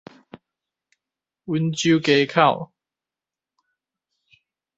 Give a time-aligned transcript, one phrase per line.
[1.45, 2.71] 溫州街口